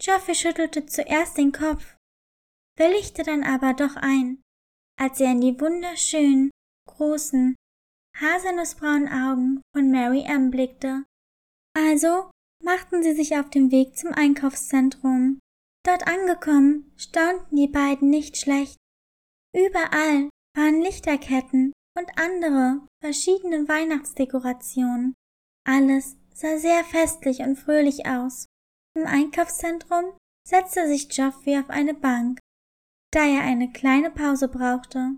Geoffrey 0.00 0.34
schüttelte 0.34 0.86
zuerst 0.86 1.38
den 1.38 1.52
Kopf, 1.52 1.96
willigte 2.76 3.22
dann 3.22 3.44
aber 3.44 3.74
doch 3.74 3.96
ein, 3.96 4.42
als 5.00 5.20
er 5.20 5.32
in 5.32 5.40
die 5.40 5.58
wunderschönen, 5.60 6.50
großen, 6.88 7.54
haselnussbraunen 8.18 9.08
Augen 9.08 9.62
von 9.74 9.90
Mary 9.90 10.26
Ann 10.26 10.50
blickte. 10.50 11.04
Also 11.74 12.30
machten 12.62 13.02
sie 13.02 13.14
sich 13.14 13.36
auf 13.36 13.50
den 13.50 13.70
Weg 13.70 13.96
zum 13.96 14.12
Einkaufszentrum. 14.12 15.38
Dort 15.84 16.06
angekommen, 16.06 16.92
staunten 16.96 17.56
die 17.56 17.68
beiden 17.68 18.10
nicht 18.10 18.36
schlecht. 18.36 18.76
Überall 19.54 20.28
waren 20.54 20.80
Lichterketten 20.82 21.72
und 21.98 22.18
andere 22.18 22.86
verschiedene 23.02 23.68
Weihnachtsdekorationen. 23.68 25.14
Alles 25.64 26.16
sah 26.34 26.58
sehr 26.58 26.84
festlich 26.84 27.40
und 27.40 27.56
fröhlich 27.56 28.06
aus. 28.06 28.46
Im 28.94 29.06
Einkaufszentrum 29.06 30.16
setzte 30.46 30.88
sich 30.88 31.08
Geoffrey 31.08 31.58
auf 31.58 31.70
eine 31.70 31.94
Bank, 31.94 32.38
da 33.12 33.20
er 33.20 33.42
eine 33.42 33.70
kleine 33.70 34.10
Pause 34.10 34.48
brauchte. 34.48 35.16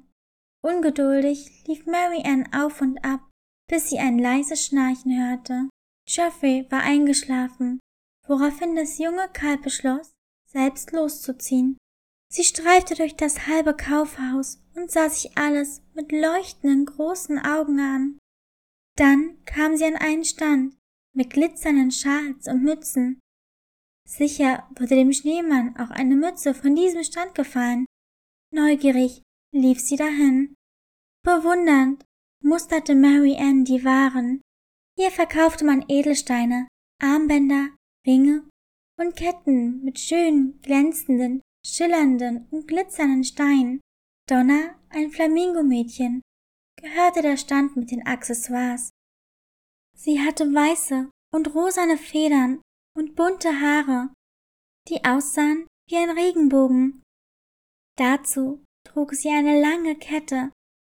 Ungeduldig 0.62 1.64
lief 1.66 1.86
Mary 1.86 2.22
Ann 2.24 2.52
auf 2.54 2.80
und 2.80 3.04
ab, 3.04 3.20
bis 3.68 3.90
sie 3.90 3.98
ein 3.98 4.18
leises 4.18 4.64
Schnarchen 4.64 5.12
hörte. 5.18 5.68
Geoffrey 6.06 6.66
war 6.70 6.82
eingeschlafen, 6.82 7.80
woraufhin 8.26 8.76
das 8.76 8.98
junge 8.98 9.28
Kalb 9.32 9.62
beschloss, 9.62 10.12
selbst 10.46 10.92
loszuziehen. 10.92 11.76
Sie 12.34 12.42
streifte 12.42 12.96
durch 12.96 13.14
das 13.14 13.46
halbe 13.46 13.76
Kaufhaus 13.76 14.60
und 14.74 14.90
sah 14.90 15.08
sich 15.08 15.38
alles 15.38 15.82
mit 15.94 16.10
leuchtenden 16.10 16.84
großen 16.84 17.38
Augen 17.38 17.78
an. 17.78 18.18
Dann 18.96 19.38
kam 19.44 19.76
sie 19.76 19.84
an 19.84 19.94
einen 19.94 20.24
Stand 20.24 20.76
mit 21.14 21.30
glitzernden 21.30 21.92
Schals 21.92 22.48
und 22.48 22.64
Mützen. 22.64 23.20
Sicher 24.04 24.68
würde 24.76 24.96
dem 24.96 25.12
Schneemann 25.12 25.76
auch 25.76 25.90
eine 25.90 26.16
Mütze 26.16 26.54
von 26.54 26.74
diesem 26.74 27.04
Stand 27.04 27.36
gefallen. 27.36 27.86
Neugierig 28.52 29.22
lief 29.54 29.78
sie 29.78 29.94
dahin. 29.94 30.56
Bewundernd 31.22 32.04
musterte 32.42 32.96
Mary 32.96 33.36
Ann 33.38 33.64
die 33.64 33.84
Waren. 33.84 34.40
Hier 34.98 35.12
verkaufte 35.12 35.64
man 35.64 35.84
Edelsteine, 35.86 36.66
Armbänder, 37.00 37.68
Ringe 38.04 38.42
und 38.98 39.14
Ketten 39.14 39.84
mit 39.84 40.00
schönen, 40.00 40.60
glänzenden, 40.62 41.40
schillernden 41.66 42.46
und 42.50 42.68
glitzernden 42.68 43.24
Steinen. 43.24 43.80
Donna, 44.28 44.74
ein 44.88 45.10
Flamingomädchen, 45.10 46.22
gehörte 46.80 47.22
der 47.22 47.36
Stand 47.36 47.76
mit 47.76 47.90
den 47.90 48.06
Accessoires. 48.06 48.90
Sie 49.96 50.20
hatte 50.20 50.44
weiße 50.44 51.10
und 51.32 51.54
rosane 51.54 51.98
Federn 51.98 52.60
und 52.96 53.14
bunte 53.16 53.60
Haare, 53.60 54.12
die 54.88 55.04
aussahen 55.04 55.66
wie 55.88 55.96
ein 55.96 56.10
Regenbogen. 56.10 57.02
Dazu 57.96 58.64
trug 58.86 59.14
sie 59.14 59.28
eine 59.28 59.60
lange 59.60 59.96
Kette 59.96 60.52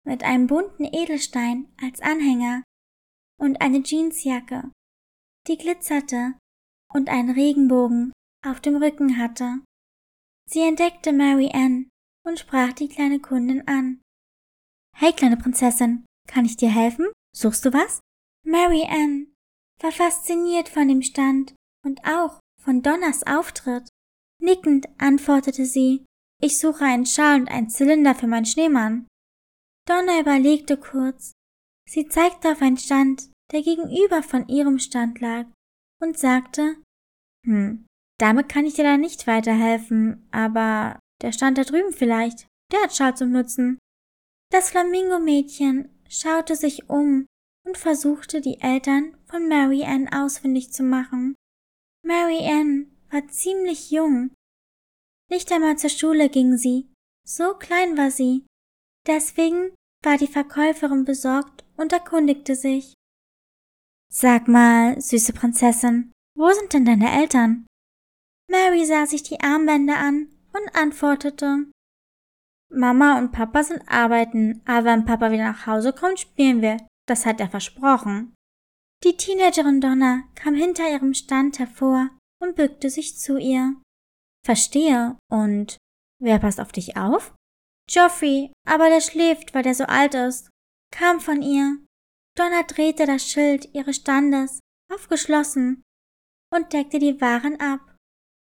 mit 0.06 0.22
einem 0.22 0.46
bunten 0.46 0.84
Edelstein 0.84 1.72
als 1.80 2.00
Anhänger 2.00 2.62
und 3.40 3.60
eine 3.60 3.82
Jeansjacke, 3.82 4.70
die 5.46 5.58
glitzerte 5.58 6.38
und 6.92 7.08
einen 7.08 7.30
Regenbogen 7.30 8.12
auf 8.44 8.60
dem 8.60 8.76
Rücken 8.76 9.18
hatte. 9.18 9.60
Sie 10.50 10.60
entdeckte 10.60 11.12
Mary 11.12 11.50
Ann 11.52 11.90
und 12.26 12.38
sprach 12.38 12.72
die 12.72 12.88
kleine 12.88 13.20
Kundin 13.20 13.68
an. 13.68 14.00
Hey, 14.96 15.12
kleine 15.12 15.36
Prinzessin, 15.36 16.06
kann 16.26 16.46
ich 16.46 16.56
dir 16.56 16.70
helfen? 16.70 17.06
Suchst 17.36 17.64
du 17.64 17.72
was? 17.72 18.00
Mary 18.46 18.86
Ann 18.88 19.34
war 19.80 19.92
fasziniert 19.92 20.68
von 20.68 20.88
dem 20.88 21.02
Stand 21.02 21.54
und 21.84 22.00
auch 22.04 22.40
von 22.62 22.82
Donners 22.82 23.26
Auftritt. 23.26 23.88
Nickend 24.40 24.88
antwortete 24.98 25.66
sie, 25.66 26.06
ich 26.40 26.58
suche 26.58 26.84
einen 26.84 27.06
Schal 27.06 27.40
und 27.40 27.48
einen 27.48 27.68
Zylinder 27.68 28.14
für 28.14 28.26
meinen 28.26 28.46
Schneemann. 28.46 29.06
Donna 29.86 30.20
überlegte 30.20 30.76
kurz. 30.76 31.32
Sie 31.88 32.08
zeigte 32.08 32.52
auf 32.52 32.62
einen 32.62 32.76
Stand, 32.76 33.30
der 33.52 33.62
gegenüber 33.62 34.22
von 34.22 34.48
ihrem 34.48 34.78
Stand 34.78 35.20
lag, 35.20 35.46
und 36.00 36.18
sagte, 36.18 36.76
hm, 37.44 37.86
damit 38.18 38.48
kann 38.48 38.66
ich 38.66 38.74
dir 38.74 38.84
da 38.84 38.96
nicht 38.96 39.26
weiterhelfen, 39.26 40.28
aber 40.30 40.98
der 41.22 41.32
Stand 41.32 41.58
da 41.58 41.64
drüben 41.64 41.92
vielleicht, 41.92 42.46
der 42.72 42.82
hat 42.82 42.94
Schals 42.94 43.22
und 43.22 43.32
Mützen. 43.32 43.78
Das 44.50 44.70
Flamingo-Mädchen 44.70 45.88
schaute 46.08 46.56
sich 46.56 46.88
um 46.88 47.26
und 47.66 47.76
versuchte, 47.76 48.40
die 48.40 48.60
Eltern 48.60 49.16
von 49.26 49.46
Mary 49.48 49.84
Ann 49.84 50.08
ausfindig 50.08 50.72
zu 50.72 50.82
machen. 50.82 51.34
Mary 52.04 52.46
Ann 52.48 52.96
war 53.10 53.26
ziemlich 53.28 53.90
jung. 53.90 54.30
Nicht 55.30 55.52
einmal 55.52 55.76
zur 55.76 55.90
Schule 55.90 56.30
ging 56.30 56.56
sie, 56.56 56.88
so 57.24 57.54
klein 57.54 57.96
war 57.98 58.10
sie. 58.10 58.46
Deswegen 59.06 59.74
war 60.02 60.16
die 60.16 60.26
Verkäuferin 60.26 61.04
besorgt 61.04 61.64
und 61.76 61.92
erkundigte 61.92 62.54
sich. 62.54 62.94
Sag 64.10 64.48
mal, 64.48 64.98
süße 65.00 65.34
Prinzessin, 65.34 66.12
wo 66.34 66.50
sind 66.52 66.72
denn 66.72 66.86
deine 66.86 67.12
Eltern? 67.20 67.67
Mary 68.50 68.84
sah 68.86 69.06
sich 69.06 69.22
die 69.22 69.40
Armbänder 69.40 69.98
an 69.98 70.28
und 70.52 70.74
antwortete. 70.74 71.66
Mama 72.70 73.18
und 73.18 73.32
Papa 73.32 73.62
sind 73.62 73.82
arbeiten, 73.88 74.62
aber 74.66 74.86
wenn 74.86 75.04
Papa 75.04 75.30
wieder 75.30 75.44
nach 75.44 75.66
Hause 75.66 75.92
kommt, 75.92 76.20
spielen 76.20 76.60
wir. 76.60 76.78
Das 77.06 77.24
hat 77.24 77.40
er 77.40 77.48
versprochen. 77.48 78.34
Die 79.04 79.16
Teenagerin 79.16 79.80
Donna 79.80 80.24
kam 80.34 80.54
hinter 80.54 80.90
ihrem 80.90 81.14
Stand 81.14 81.58
hervor 81.58 82.10
und 82.42 82.56
bückte 82.56 82.90
sich 82.90 83.18
zu 83.18 83.38
ihr. 83.38 83.76
Verstehe. 84.44 85.16
Und 85.30 85.78
wer 86.20 86.38
passt 86.38 86.60
auf 86.60 86.72
dich 86.72 86.96
auf? 86.96 87.34
Geoffrey, 87.90 88.52
aber 88.66 88.88
der 88.90 89.00
schläft, 89.00 89.54
weil 89.54 89.62
der 89.62 89.74
so 89.74 89.84
alt 89.84 90.14
ist, 90.14 90.50
kam 90.92 91.20
von 91.20 91.42
ihr. 91.42 91.78
Donna 92.36 92.62
drehte 92.62 93.06
das 93.06 93.26
Schild 93.26 93.74
ihres 93.74 93.96
Standes 93.96 94.60
aufgeschlossen 94.92 95.82
und 96.54 96.72
deckte 96.72 96.98
die 96.98 97.20
Waren 97.20 97.60
ab. 97.60 97.87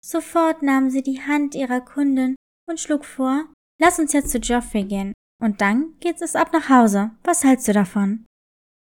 Sofort 0.03 0.61
nahm 0.61 0.89
sie 0.89 1.03
die 1.03 1.21
Hand 1.21 1.55
ihrer 1.55 1.81
Kundin 1.81 2.35
und 2.67 2.79
schlug 2.79 3.05
vor, 3.05 3.51
lass 3.79 3.99
uns 3.99 4.13
jetzt 4.13 4.31
zu 4.31 4.39
Geoffrey 4.39 4.83
gehen. 4.83 5.13
Und 5.41 5.61
dann 5.61 5.97
geht 5.99 6.21
es 6.21 6.35
ab 6.35 6.51
nach 6.51 6.69
Hause. 6.69 7.11
Was 7.23 7.43
hältst 7.43 7.67
du 7.67 7.73
davon? 7.73 8.25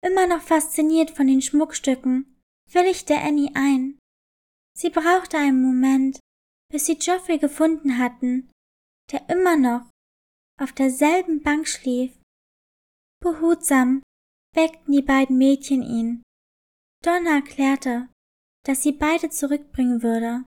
Immer 0.03 0.27
noch 0.27 0.43
fasziniert 0.43 1.11
von 1.11 1.27
den 1.27 1.41
Schmuckstücken, 1.41 2.39
willigte 2.71 3.17
Annie 3.17 3.51
ein. 3.55 3.99
Sie 4.77 4.91
brauchte 4.91 5.39
einen 5.39 5.63
Moment, 5.63 6.19
bis 6.71 6.87
sie 6.87 6.99
Geoffrey 6.99 7.39
gefunden 7.39 7.99
hatten, 7.99 8.51
der 9.11 9.29
immer 9.29 9.57
noch 9.57 9.89
auf 10.61 10.73
derselben 10.73 11.43
Bank 11.43 11.67
schlief. 11.69 12.13
Behutsam 13.23 14.03
weckten 14.55 14.93
die 14.93 15.03
beiden 15.03 15.39
Mädchen 15.39 15.83
ihn. 15.83 16.23
Donna 17.03 17.37
erklärte, 17.37 18.09
dass 18.65 18.83
sie 18.83 18.93
beide 18.93 19.31
zurückbringen 19.31 20.03
würde. 20.03 20.45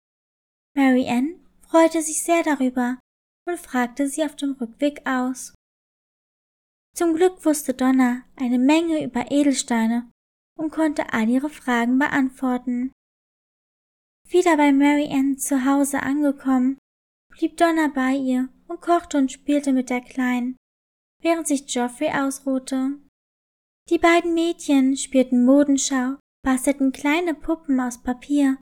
Mary 0.81 1.07
Ann 1.11 1.39
freute 1.69 2.01
sich 2.01 2.23
sehr 2.23 2.43
darüber 2.43 2.99
und 3.47 3.59
fragte 3.59 4.09
sie 4.09 4.25
auf 4.25 4.35
dem 4.35 4.53
Rückweg 4.53 5.07
aus. 5.07 5.53
Zum 6.97 7.13
Glück 7.13 7.45
wusste 7.45 7.75
Donna 7.75 8.23
eine 8.37 8.59
Menge 8.59 9.05
über 9.05 9.31
Edelsteine 9.31 10.11
und 10.59 10.73
konnte 10.73 11.13
all 11.13 11.29
ihre 11.29 11.51
Fragen 11.51 11.99
beantworten. 11.99 12.93
Wieder 14.27 14.57
bei 14.57 14.73
Mary 14.73 15.11
Ann 15.13 15.37
zu 15.37 15.67
Hause 15.67 16.03
angekommen, 16.03 16.79
blieb 17.29 17.59
Donna 17.59 17.89
bei 17.95 18.15
ihr 18.15 18.49
und 18.67 18.81
kochte 18.81 19.19
und 19.19 19.31
spielte 19.31 19.75
mit 19.75 19.91
der 19.91 20.01
Kleinen, 20.01 20.57
während 21.21 21.47
sich 21.47 21.67
Geoffrey 21.67 22.09
ausruhte. 22.09 22.99
Die 23.91 23.99
beiden 23.99 24.33
Mädchen 24.33 24.97
spielten 24.97 25.45
Modenschau, 25.45 26.17
bastelten 26.43 26.91
kleine 26.91 27.35
Puppen 27.35 27.79
aus 27.81 28.03
Papier 28.03 28.57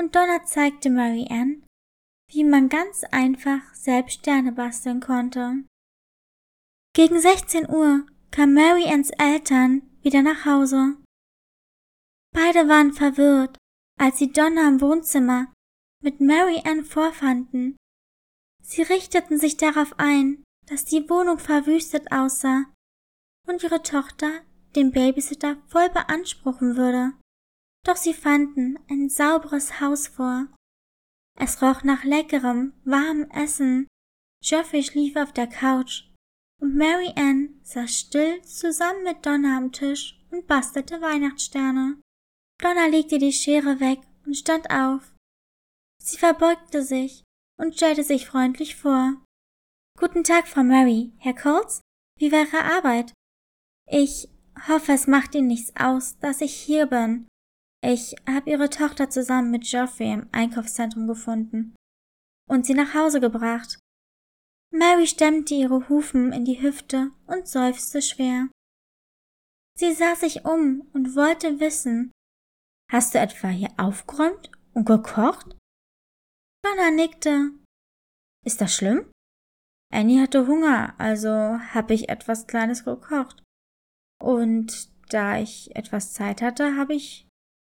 und 0.00 0.16
Donna 0.16 0.44
zeigte 0.46 0.88
Mary 0.88 1.26
Ann, 1.28 1.62
wie 2.32 2.42
man 2.42 2.70
ganz 2.70 3.04
einfach 3.04 3.74
selbst 3.74 4.20
Sterne 4.20 4.50
basteln 4.50 5.00
konnte. 5.00 5.64
Gegen 6.94 7.20
16 7.20 7.68
Uhr 7.68 8.06
kam 8.30 8.54
Mary 8.54 8.90
Anns 8.90 9.10
Eltern 9.10 9.82
wieder 10.00 10.22
nach 10.22 10.46
Hause. 10.46 10.96
Beide 12.32 12.66
waren 12.66 12.94
verwirrt, 12.94 13.58
als 13.98 14.18
sie 14.18 14.32
Donna 14.32 14.68
im 14.68 14.80
Wohnzimmer 14.80 15.52
mit 16.02 16.20
Mary 16.20 16.62
Ann 16.64 16.84
vorfanden. 16.84 17.76
Sie 18.62 18.82
richteten 18.82 19.38
sich 19.38 19.58
darauf 19.58 19.98
ein, 19.98 20.42
dass 20.66 20.86
die 20.86 21.10
Wohnung 21.10 21.38
verwüstet 21.38 22.10
aussah 22.10 22.64
und 23.46 23.62
ihre 23.62 23.82
Tochter 23.82 24.30
den 24.76 24.92
Babysitter 24.92 25.56
voll 25.68 25.90
beanspruchen 25.90 26.76
würde. 26.76 27.12
Doch 27.84 27.96
sie 27.96 28.14
fanden 28.14 28.78
ein 28.88 29.08
sauberes 29.08 29.80
Haus 29.80 30.06
vor. 30.06 30.46
Es 31.38 31.62
roch 31.62 31.82
nach 31.82 32.04
leckerem, 32.04 32.74
warmem 32.84 33.30
Essen. 33.30 33.88
Geoffrey 34.42 34.82
schlief 34.82 35.16
auf 35.16 35.32
der 35.32 35.46
Couch 35.46 36.04
und 36.60 36.76
Mary 36.76 37.12
Ann 37.16 37.60
saß 37.62 37.90
still 37.90 38.42
zusammen 38.42 39.02
mit 39.02 39.24
Donna 39.24 39.56
am 39.56 39.72
Tisch 39.72 40.20
und 40.30 40.46
bastelte 40.46 41.00
Weihnachtssterne. 41.00 42.00
Donna 42.58 42.86
legte 42.86 43.18
die 43.18 43.32
Schere 43.32 43.80
weg 43.80 44.00
und 44.26 44.36
stand 44.36 44.70
auf. 44.70 45.14
Sie 46.02 46.18
verbeugte 46.18 46.82
sich 46.82 47.22
und 47.58 47.74
stellte 47.74 48.04
sich 48.04 48.26
freundlich 48.26 48.76
vor. 48.76 49.22
Guten 49.98 50.24
Tag, 50.24 50.48
Frau 50.48 50.62
Mary. 50.62 51.12
Herr 51.18 51.34
Coles? 51.34 51.80
Wie 52.18 52.30
war 52.32 52.46
Ihre 52.46 52.64
Arbeit? 52.64 53.12
Ich 53.86 54.28
hoffe, 54.68 54.92
es 54.92 55.06
macht 55.06 55.34
Ihnen 55.34 55.48
nichts 55.48 55.74
aus, 55.76 56.18
dass 56.18 56.40
ich 56.40 56.54
hier 56.54 56.86
bin. 56.86 57.26
Ich 57.82 58.14
habe 58.28 58.50
Ihre 58.50 58.68
Tochter 58.68 59.08
zusammen 59.08 59.50
mit 59.50 59.64
Geoffrey 59.64 60.12
im 60.12 60.28
Einkaufszentrum 60.32 61.06
gefunden 61.06 61.74
und 62.48 62.66
sie 62.66 62.74
nach 62.74 62.94
Hause 62.94 63.20
gebracht. 63.20 63.78
Mary 64.72 65.06
stemmte 65.06 65.54
ihre 65.54 65.88
Hufen 65.88 66.32
in 66.32 66.44
die 66.44 66.62
Hüfte 66.62 67.10
und 67.26 67.48
seufzte 67.48 68.02
schwer. 68.02 68.48
Sie 69.76 69.92
sah 69.92 70.14
sich 70.14 70.44
um 70.44 70.88
und 70.92 71.16
wollte 71.16 71.58
wissen, 71.58 72.12
Hast 72.90 73.14
du 73.14 73.18
etwa 73.18 73.48
hier 73.48 73.70
aufgeräumt 73.76 74.50
und 74.74 74.84
gekocht? 74.84 75.56
Donna 76.64 76.90
nickte. 76.90 77.52
Ist 78.44 78.60
das 78.60 78.74
schlimm? 78.74 79.08
Annie 79.92 80.20
hatte 80.20 80.48
Hunger, 80.48 80.98
also 80.98 81.30
habe 81.30 81.94
ich 81.94 82.08
etwas 82.08 82.48
Kleines 82.48 82.84
gekocht. 82.84 83.44
Und 84.20 84.90
da 85.12 85.38
ich 85.38 85.74
etwas 85.76 86.12
Zeit 86.12 86.42
hatte, 86.42 86.76
habe 86.76 86.94
ich 86.94 87.28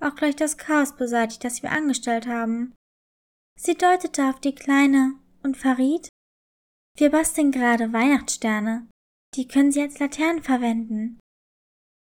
auch 0.01 0.15
gleich 0.15 0.37
das 0.37 0.57
Chaos 0.57 0.97
beseitigt, 0.97 1.45
das 1.45 1.63
wir 1.63 1.71
angestellt 1.71 2.27
haben. 2.27 2.75
Sie 3.59 3.75
deutete 3.75 4.29
auf 4.29 4.41
die 4.41 4.55
Kleine 4.55 5.15
und 5.43 5.57
verriet, 5.57 6.09
wir 6.97 7.11
basteln 7.11 7.51
gerade 7.51 7.93
Weihnachtssterne. 7.93 8.89
Die 9.35 9.47
können 9.47 9.73
Sie 9.73 9.81
als 9.81 9.99
Laternen 9.99 10.43
verwenden. 10.43 11.19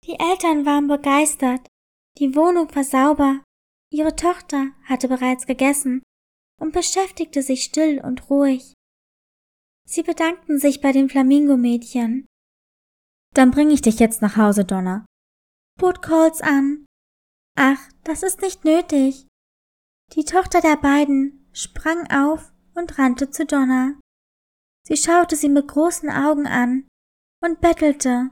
Die 0.04 0.18
Eltern 0.20 0.66
waren 0.66 0.86
begeistert. 0.86 1.66
Die 2.18 2.36
Wohnung 2.36 2.72
war 2.74 2.84
sauber. 2.84 3.42
Ihre 3.90 4.14
Tochter 4.14 4.72
hatte 4.84 5.08
bereits 5.08 5.46
gegessen 5.46 6.02
und 6.60 6.72
beschäftigte 6.72 7.42
sich 7.42 7.64
still 7.64 8.00
und 8.00 8.30
ruhig. 8.30 8.72
Sie 9.86 10.02
bedankten 10.02 10.58
sich 10.58 10.80
bei 10.80 10.92
den 10.92 11.08
Flamingo-Mädchen. 11.08 12.26
Dann 13.34 13.50
bringe 13.50 13.72
ich 13.72 13.82
dich 13.82 13.98
jetzt 13.98 14.22
nach 14.22 14.36
Hause, 14.36 14.64
Donna. 14.64 15.04
Bot 15.78 16.02
Coles 16.02 16.40
an. 16.40 16.83
Ach, 17.56 17.78
das 18.02 18.22
ist 18.22 18.40
nicht 18.40 18.64
nötig. 18.64 19.26
Die 20.12 20.24
Tochter 20.24 20.60
der 20.60 20.76
beiden 20.76 21.48
sprang 21.52 22.10
auf 22.10 22.52
und 22.74 22.98
rannte 22.98 23.30
zu 23.30 23.46
Donna. 23.46 23.94
Sie 24.86 24.96
schaute 24.96 25.36
sie 25.36 25.48
mit 25.48 25.68
großen 25.68 26.10
Augen 26.10 26.46
an 26.46 26.86
und 27.42 27.60
bettelte. 27.60 28.30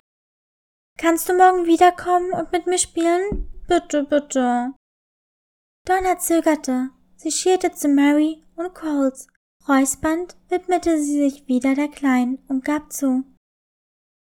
Kannst 0.98 1.28
du 1.28 1.34
morgen 1.34 1.66
wiederkommen 1.66 2.32
und 2.32 2.52
mit 2.52 2.66
mir 2.66 2.78
spielen? 2.78 3.48
Bitte, 3.66 4.04
bitte. 4.04 4.74
Donna 5.86 6.18
zögerte. 6.18 6.90
Sie 7.16 7.30
schierte 7.30 7.72
zu 7.72 7.88
Mary 7.88 8.44
und 8.56 8.74
Coles. 8.74 9.28
Räuspernd 9.68 10.36
widmete 10.48 10.98
sie 10.98 11.18
sich 11.18 11.46
wieder 11.46 11.74
der 11.74 11.88
Kleinen 11.88 12.38
und 12.48 12.64
gab 12.64 12.92
zu. 12.92 13.24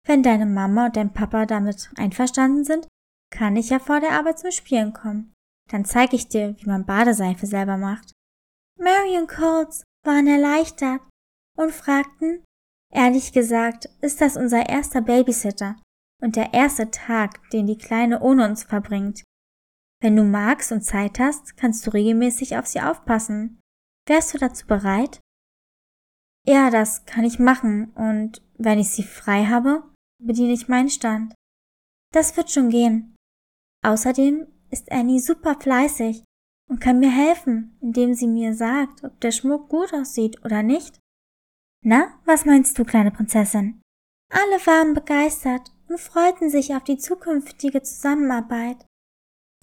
Wenn 0.05 0.23
deine 0.23 0.45
Mama 0.45 0.85
und 0.85 0.95
dein 0.95 1.13
Papa 1.13 1.45
damit 1.45 1.89
einverstanden 1.97 2.63
sind, 2.63 2.87
kann 3.35 3.55
ich 3.55 3.69
ja 3.69 3.79
vor 3.79 3.99
der 3.99 4.13
Arbeit 4.13 4.39
zum 4.39 4.51
Spielen 4.51 4.93
kommen. 4.93 5.33
Dann 5.69 5.83
zeige 5.83 6.15
ich 6.15 6.29
dir, 6.29 6.55
wie 6.57 6.67
man 6.67 6.85
Badeseife 6.85 7.45
selber 7.45 7.77
macht. 7.77 8.13
Mary 8.79 9.17
und 9.17 9.27
Coles 9.27 9.83
waren 10.03 10.27
erleichtert 10.27 11.01
und 11.57 11.71
fragten, 11.71 12.43
ehrlich 12.93 13.33
gesagt, 13.33 13.89
ist 14.01 14.21
das 14.21 14.37
unser 14.37 14.69
erster 14.69 15.01
Babysitter 15.01 15.75
und 16.21 16.35
der 16.35 16.53
erste 16.53 16.91
Tag, 16.91 17.49
den 17.49 17.67
die 17.67 17.77
Kleine 17.77 18.21
ohne 18.21 18.47
uns 18.47 18.63
verbringt. 18.63 19.23
Wenn 20.01 20.15
du 20.15 20.23
magst 20.23 20.71
und 20.71 20.81
Zeit 20.81 21.19
hast, 21.19 21.57
kannst 21.57 21.85
du 21.85 21.91
regelmäßig 21.91 22.57
auf 22.57 22.67
sie 22.67 22.81
aufpassen. 22.81 23.59
Wärst 24.07 24.33
du 24.33 24.37
dazu 24.37 24.67
bereit? 24.67 25.19
Ja, 26.47 26.69
das 26.69 27.05
kann 27.05 27.23
ich 27.23 27.39
machen, 27.39 27.91
und 27.95 28.43
wenn 28.57 28.77
ich 28.77 28.91
sie 28.91 29.03
frei 29.03 29.45
habe, 29.45 29.83
bediene 30.21 30.53
ich 30.53 30.67
meinen 30.67 30.89
Stand. 30.89 31.33
Das 32.13 32.37
wird 32.37 32.51
schon 32.51 32.69
gehen. 32.69 33.14
Außerdem 33.85 34.47
ist 34.71 34.91
Annie 34.91 35.19
super 35.19 35.59
fleißig 35.59 36.23
und 36.67 36.81
kann 36.81 36.99
mir 36.99 37.11
helfen, 37.11 37.77
indem 37.81 38.15
sie 38.15 38.25
mir 38.25 38.55
sagt, 38.55 39.03
ob 39.03 39.21
der 39.21 39.31
Schmuck 39.31 39.69
gut 39.69 39.93
aussieht 39.93 40.43
oder 40.43 40.63
nicht. 40.63 40.97
Na, 41.83 42.19
was 42.25 42.45
meinst 42.45 42.79
du, 42.79 42.83
kleine 42.83 43.11
Prinzessin? 43.11 43.79
Alle 44.31 44.57
waren 44.65 44.95
begeistert 44.95 45.71
und 45.87 45.99
freuten 45.99 46.49
sich 46.49 46.73
auf 46.73 46.83
die 46.83 46.97
zukünftige 46.97 47.83
Zusammenarbeit. 47.83 48.83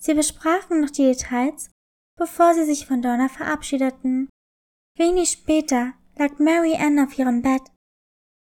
Sie 0.01 0.15
besprachen 0.15 0.83
noch 0.83 0.91
die 0.91 1.03
Details, 1.03 1.71
bevor 2.17 2.55
sie 2.55 2.65
sich 2.65 2.87
von 2.87 3.03
Donna 3.03 3.29
verabschiedeten. 3.29 4.29
Wenig 4.97 5.31
später 5.31 5.95
lag 6.17 6.39
Mary 6.39 6.77
Ann 6.77 7.01
auf 7.01 7.19
ihrem 7.19 7.43
Bett. 7.43 7.63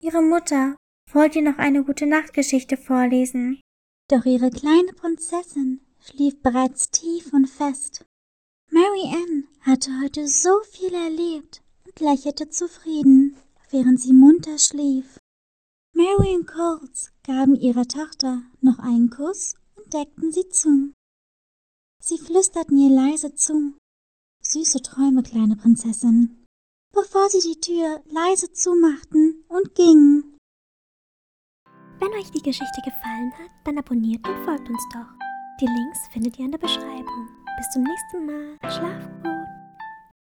Ihre 0.01 0.21
Mutter 0.21 0.75
wollte 1.13 1.39
ihr 1.39 1.49
noch 1.49 1.57
eine 1.57 1.85
gute 1.85 2.05
Nachtgeschichte 2.05 2.75
vorlesen. 2.75 3.61
Doch 4.10 4.26
ihre 4.26 4.50
kleine 4.50 4.91
Prinzessin 4.93 5.82
schlief 6.02 6.41
bereits 6.41 6.91
tief 6.91 7.32
und 7.32 7.48
fest. 7.48 8.06
Mary 8.69 9.13
Ann 9.13 9.48
hatte 9.62 9.91
heute 10.02 10.28
so 10.28 10.62
viel 10.69 10.93
erlebt 10.93 11.62
und 11.86 12.00
lächelte 12.00 12.50
zufrieden 12.50 13.38
während 13.72 14.00
sie 14.02 14.13
munter 14.13 14.58
schlief. 14.58 15.19
Mary 15.93 16.36
und 16.36 16.48
Coles 16.48 17.12
gaben 17.24 17.56
ihrer 17.56 17.88
Tochter 17.88 18.41
noch 18.62 18.80
einen 18.80 19.10
Kuss 19.10 19.56
und 19.76 19.93
deckten 19.93 20.32
sie 20.32 20.48
zu. 20.50 20.93
Sie 22.02 22.17
flüsterten 22.17 22.78
ihr 22.78 22.89
leise 22.89 23.36
zu. 23.36 23.74
Süße 24.41 24.82
Träume, 24.82 25.24
kleine 25.24 25.56
Prinzessin, 25.56 26.45
bevor 26.93 27.30
sie 27.30 27.41
die 27.41 27.60
Tür 27.60 28.02
leise 28.06 28.52
zumachten 28.54 29.43
und 29.50 29.76
gingen. 29.76 30.38
Wenn 31.99 32.13
euch 32.13 32.31
die 32.31 32.41
Geschichte 32.41 32.81
gefallen 32.81 33.33
hat, 33.33 33.51
dann 33.65 33.77
abonniert 33.77 34.25
und 34.25 34.45
folgt 34.45 34.69
uns 34.69 34.83
doch. 34.93 35.07
Die 35.59 35.65
Links 35.65 36.07
findet 36.13 36.39
ihr 36.39 36.45
in 36.45 36.51
der 36.51 36.57
Beschreibung. 36.57 37.27
Bis 37.57 37.69
zum 37.71 37.83
nächsten 37.83 38.25
Mal. 38.25 38.57
Schlaf 38.71 39.09
gut. 39.21 39.38